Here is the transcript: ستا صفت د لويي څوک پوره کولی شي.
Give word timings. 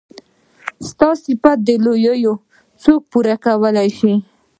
ستا 0.89 1.09
صفت 1.23 1.57
د 1.67 1.69
لويي 1.85 2.31
څوک 2.81 3.01
پوره 3.11 3.35
کولی 3.45 3.89
شي. 3.97 4.13